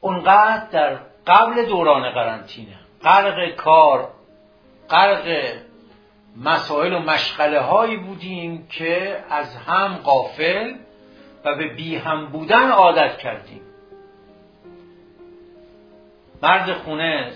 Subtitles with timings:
[0.00, 4.08] اونقدر در قبل دوران قرنطینه غرق کار
[4.90, 5.54] غرق
[6.36, 10.74] مسائل و مشغله هایی بودیم که از هم قافل
[11.44, 13.62] و به بی هم بودن عادت کردیم.
[16.42, 17.32] مرد خونه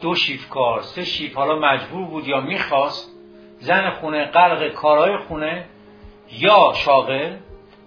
[0.00, 3.10] دو شیف کار سه شیف حالا مجبور بود یا می‌خواست
[3.58, 5.64] زن خونه غرق کارهای خونه
[6.32, 7.36] یا شاغل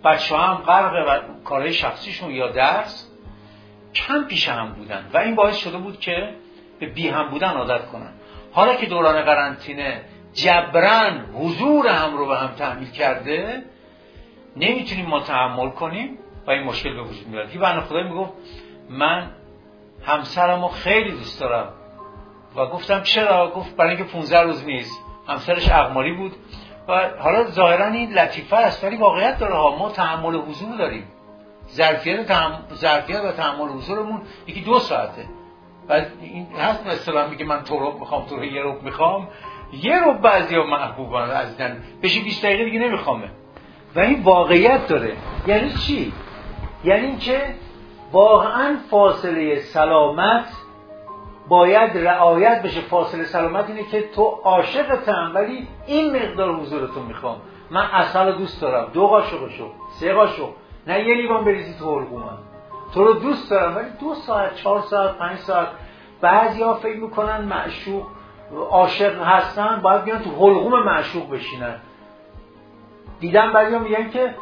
[0.03, 3.06] بچه هم غرق کارهای شخصیشون یا درس
[3.95, 6.33] کم پیش هم بودن و این باعث شده بود که
[6.79, 8.13] به بی هم بودن عادت کنن.
[8.51, 10.01] حالا که دوران قرنطینه
[10.33, 13.63] جبران حضور هم رو به هم تحمیل کرده
[14.55, 16.17] نمی‌تونیم ما تحمل کنیم
[16.47, 17.55] و این مشکل به وجود میاد.
[17.55, 18.33] یه بنده خدای می‌گفت
[18.89, 19.31] من
[20.05, 21.73] همسرم رو خیلی دوست دارم.
[22.55, 25.03] و گفتم چرا؟ گفت برای اینکه 15 روز نیست.
[25.27, 26.31] همسرش اقماری بود.
[26.87, 31.07] و حالا ظاهرا این لطیفه است ولی واقعیت داره ها ما تحمل حضور داریم.
[31.71, 32.31] ظرفیت
[32.73, 35.25] ظرفیت و تحمل حضورمون یکی دو ساعته.
[35.89, 39.27] و این هست مثلا میگه من تو رو می‌خوام تو رو یه رو می‌خوام.
[39.73, 43.29] یه رو بعضی ها محبوبان عزیزن بشه 20 دقیقه دیگه نمیخوامه.
[43.95, 45.13] و این واقعیت داره.
[45.47, 46.13] یعنی چی؟
[46.83, 47.41] یعنی که
[48.11, 50.53] واقعا فاصله سلامت
[51.47, 52.81] باید رعایت بشه.
[52.81, 57.41] فاصله سلامت اینه که تو عاشقتم ولی این مقدار حضورتو می‌خوام.
[57.71, 58.89] من اصل دوست دارم.
[58.93, 60.49] دو قاشقشو سه قاشق.
[60.87, 62.37] نه یه لیوان بریزی تو حلقومم
[62.93, 65.67] تو رو دوست دارم ولی دو ساعت چهار ساعت پنج ساعت.
[66.21, 68.07] بعضی ها فکر می‌کنن معشوق
[68.69, 71.75] عاشق هستن باید بیان تو حلقوم معشوق بشینن.
[73.19, 74.35] دیدم بعضی میگن که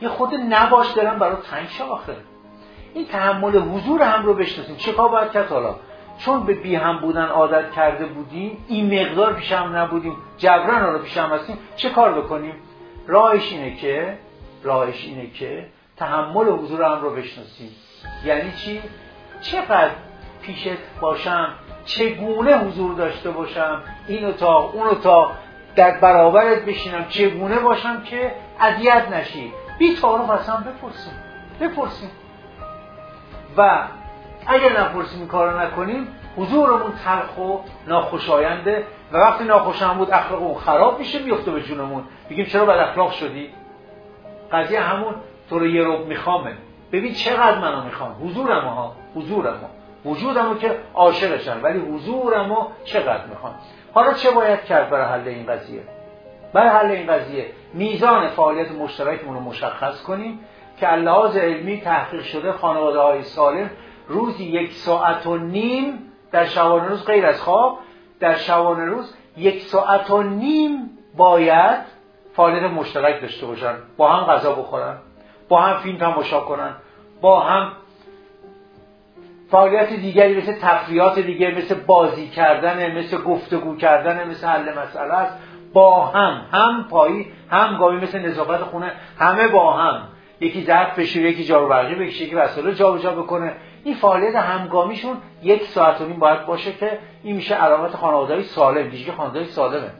[0.00, 2.12] یه خود نباش دارم برای تنگ آخر
[2.94, 4.76] این تحمل حضور هم رو بشناسیم.
[4.76, 5.74] چه کار باید کرد حالا؟
[6.18, 10.98] چون به بی هم بودن عادت کرده بودیم این مقدار پیش هم نبودیم جبران رو
[10.98, 12.54] پیش هم هستیم چه کار بکنیم؟
[13.06, 14.18] راهش اینه که
[14.62, 17.70] راهش اینه که تحمل حضور هم رو بشناسیم
[18.24, 18.82] یعنی چی؟
[19.40, 19.90] چقدر
[20.42, 25.30] پیشت باشم چگونه حضور داشته باشم این تا اون تا
[25.76, 29.52] در برابرت بشینم چگونه باشم که اذیت نشی.
[29.78, 31.12] بی تعارف اصلا بپرسیم
[31.60, 32.10] بپرسیم.
[33.56, 33.82] و
[34.46, 38.86] اگر نپرسیم این کار رو نکنیم حضورمون تلخ و ناخوشاینده.
[39.12, 42.04] و وقتی ناخوشم بود اخلاقمون خراب میشه میفته به جونمون.
[42.30, 43.50] بگیم چرا بد اخلاق شدی؟
[44.52, 45.14] قضیه همون
[45.50, 46.52] تو رو یه روب میخوامه.
[46.92, 48.16] ببین چقدر منو می‌خوام.
[48.24, 49.60] حضورم ها حضورم
[50.04, 53.54] وجودمو که عاشقشم ولی حضورمو چقدر می‌خوام.
[53.94, 55.82] حالا چه باید کرد برای حل این قضیه
[56.52, 60.40] برای حل این قضیه میزان فعالیت مشترکمون رو مشخص کنیم
[60.80, 63.70] که لحاظ علمی تحقیق شده خانواده های سالم
[64.08, 67.78] روزی یک ساعت و نیم در شبانه روز غیر از خواب
[68.20, 71.97] در شبانه روز یک ساعت و نیم باید
[72.38, 74.94] فعالیت مشترک داشته باشن با هم غذا بخورن
[75.48, 76.74] با هم فیلم تماشا کنن
[77.20, 77.72] با هم
[79.50, 85.38] فعالیت دیگری مثل تفریات دیگه مثل بازی کردن مثل گفتگو کردن مثل حل مسئله است.
[85.72, 90.02] با هم هم پایی هم گاهی مثل نظافت خونه همه با هم.
[90.40, 93.52] یکی ظرف بشه یکی جارو برقی بکشه یکی وسایل جابجا بکنه.
[93.84, 98.88] این فعالیت همگامیشون یک ساعت و نیم باید باشه که این میشه علامت خانواده‌ای سالم.
[98.88, 99.90] دیگه خانواده سالمه.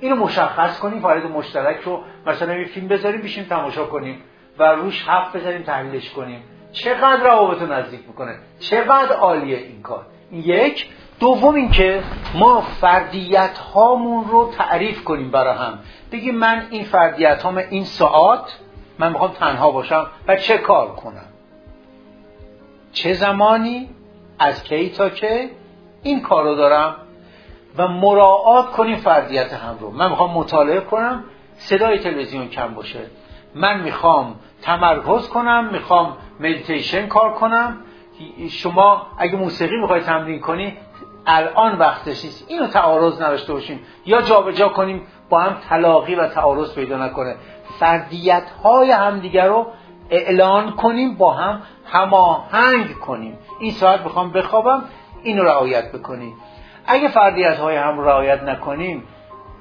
[0.00, 4.22] اینو مشخص کنیم فعالیت مشترک رو مثلا یه فیلم بذاریم بشیم تماشا کنیم
[4.58, 6.42] و روش حرف بزنیم تحلیلش کنیم.
[6.72, 10.88] چقدر روابط نزدیک می‌کنه؟ چقدر عالیه این کار؟ یک.
[11.20, 12.02] دوم اینکه
[12.34, 15.78] ما فردیت هامون رو تعریف کنیم برای هم.
[16.12, 18.58] بگیم من این فردیت هام این ساعت
[18.98, 21.26] من می‌خوام تنها باشم و چه کار کنم؟
[22.92, 23.88] چه زمانی
[24.38, 25.50] از کی تا که
[26.02, 26.96] این کار رو دارم.
[27.78, 29.90] و مراعات کنیم فردیت هم رو.
[29.90, 31.24] من می‌خوام مطالعه کنم
[31.56, 33.00] صدای تلویزیون کم باشه.
[33.54, 37.76] من می‌خوام تمرکز کنم می‌خوام مدیتیشن کار کنم.
[38.50, 40.76] شما اگه موسیقی می‌خوای تمرین کنی
[41.26, 42.44] الان وقتش نیست.
[42.48, 47.36] اینو تعارض نداشته باشیم یا جابجا جا کنیم با هم تلاقی و تعارض پیدا نکنه.
[47.78, 49.66] فردیت های همدیگر رو
[50.10, 53.38] اعلان کنیم با هم هماهنگ کنیم.
[53.60, 54.84] این ساعت می‌خوام بخوابم
[55.22, 56.34] اینو رعایت بکنیم
[56.88, 59.04] اگه فردیت های هم رعایت نکنیم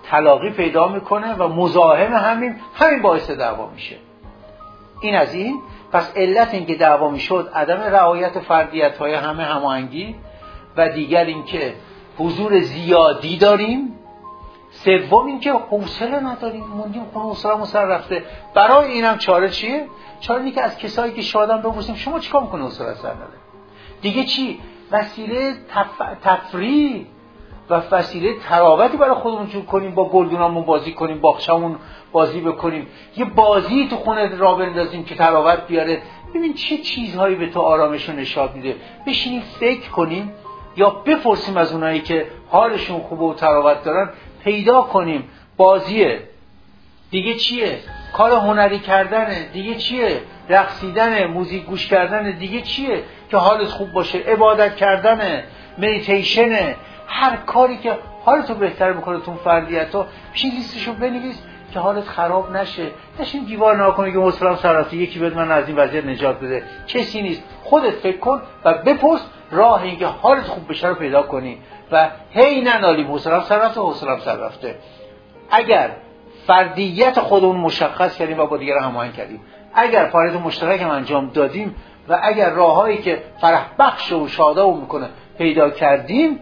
[0.04, 3.96] تلاقی پیدا می‌کنه و مزاحم همین همین باعث دعوا میشه.
[5.02, 5.62] این از این.
[5.92, 10.16] پس علت اینکه دعوا می‌شد عدم رعایت فردیت های همه هماهنگی
[10.78, 11.74] و دیگر اینکه
[12.18, 13.94] حضور زیادی داریم.
[14.72, 16.64] سوم اینکه حوصله نداریم.
[16.64, 18.24] موندیم خونه حوصله سر رفته.
[18.56, 19.88] برای اینم چاره چیه؟
[20.20, 23.38] چاره اینه که از کسایی که شادم بپرسیم شما چیکار می‌کنه حوصله سر نداره؟
[24.02, 24.60] دیگه چی؟
[24.92, 26.02] وسیله تف...
[26.24, 27.06] تفریح.
[27.70, 31.76] و وسیله تراوتی برای خودمون جور کنیم با گلدونامون بازی کنیم باغچمون
[32.12, 32.88] بازی بکنیم.
[33.18, 36.02] یه بازی تو خونه را بندازیم که تراوت بیاره.
[36.36, 38.76] ببین چه چیزهایی به تو آرامش و نشاط میده.
[39.08, 40.34] بشینیم فکر کنیم
[40.78, 44.10] یا بپرسیم از اونایی که حالشون خوبه و تراوت دارن
[44.44, 45.30] پیدا کنیم.
[45.58, 46.20] بازیه.
[47.12, 47.80] دیگه چیه؟
[48.14, 49.50] کار هنری کردنه.
[49.54, 54.20] دیگه چیه؟ رقصیدن موزیک گوش کردن دیگه چیه؟ که حالت خوب باشه.
[54.20, 55.44] عبادت کردنه.
[55.78, 56.76] مدیتیشنه.
[57.08, 61.42] هر کاری که حالتو بهتر می‌کنه تو فردیت ها پیش لیستشو بنویس
[61.74, 62.88] که حالت خراب نشه.
[63.20, 66.64] نشین دیوار ناکنه که مسلم سرافتی یکی بد من از این وضعیت نجات بده.
[66.88, 67.44] کسی نیست.
[67.64, 69.22] خودت فکر کن و بپرس
[69.52, 71.58] راه اینکه حالت خوب بشه رو پیدا کنی.
[71.92, 74.76] و هی ننالی مسلم سرافته حوصلم سرافته
[75.52, 75.90] اگر
[76.48, 79.42] فردیت خودمون مشخص کردیم و با دیگر هماهنگ کردیم.
[79.74, 81.76] اگر فعالیت مشترک هم انجام دادیم
[82.10, 86.40] و اگر راههایی که فرح بخش و شاده می‌کنه پیدا کردیم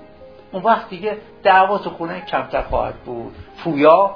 [0.55, 3.35] اون وقت دیگه دعوات خونه کمتر خواهد بود.
[3.63, 4.15] پویا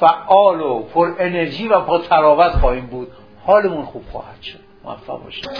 [0.00, 3.12] فعال و پر انرژی و با تراوت خواهیم بود.
[3.46, 4.60] حالمون خوب خواهد شد.
[4.84, 5.50] موفق باشید.